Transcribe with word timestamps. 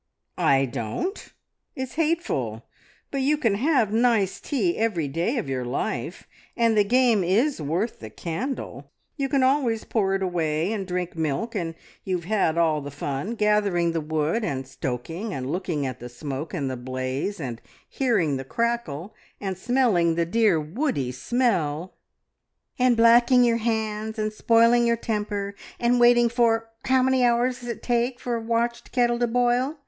"I 0.39 0.65
don't; 0.65 1.31
it's 1.75 1.93
hateful! 1.93 2.65
But 3.11 3.21
you 3.21 3.37
can 3.37 3.53
have 3.53 3.93
nice 3.93 4.39
tea 4.39 4.75
every 4.75 5.07
day, 5.07 5.37
of 5.37 5.47
your 5.47 5.63
life, 5.63 6.27
and 6.57 6.75
the 6.75 6.83
game 6.83 7.23
is 7.23 7.61
worth 7.61 7.99
the 7.99 8.09
candle! 8.09 8.89
You 9.15 9.29
can 9.29 9.43
always 9.43 9.83
pour 9.83 10.15
it 10.15 10.23
away 10.23 10.73
and 10.73 10.87
drink 10.87 11.15
milk, 11.15 11.53
and 11.53 11.75
you've 12.03 12.23
had 12.23 12.57
all 12.57 12.81
the 12.81 12.89
fun 12.89 13.35
gathering 13.35 13.91
the 13.91 14.01
wood, 14.01 14.43
and 14.43 14.67
stoking, 14.67 15.35
and 15.35 15.51
looking 15.51 15.85
at 15.85 15.99
the 15.99 16.09
smoke, 16.09 16.51
and 16.51 16.67
the 16.67 16.75
blaze, 16.75 17.39
and 17.39 17.61
hearing 17.87 18.37
the 18.37 18.43
crackle, 18.43 19.13
and 19.39 19.55
smelling 19.55 20.15
the 20.15 20.25
dear, 20.25 20.59
woody 20.59 21.11
smell" 21.11 21.93
"And 22.79 22.97
blacking 22.97 23.43
your 23.43 23.57
hands, 23.57 24.17
and 24.17 24.33
spoiling 24.33 24.87
your 24.87 24.97
temper, 24.97 25.53
and 25.79 25.99
waiting 25.99 26.27
for 26.27 26.69
how 26.85 27.03
many 27.03 27.23
hours 27.23 27.59
does 27.59 27.69
it 27.69 27.83
take 27.83 28.19
for 28.19 28.33
a 28.35 28.41
watched 28.41 28.91
kettle 28.91 29.19
to 29.19 29.27
boil? 29.27 29.77